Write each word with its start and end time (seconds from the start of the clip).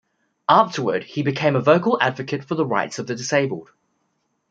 Afterward, 0.49 1.03
he 1.03 1.21
became 1.21 1.55
a 1.55 1.61
vocal 1.61 1.95
advocate 2.01 2.43
for 2.43 2.55
the 2.55 2.65
rights 2.65 2.97
of 2.97 3.05
the 3.05 3.13
disabled. 3.13 3.69